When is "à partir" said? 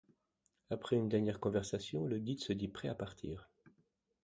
2.87-3.51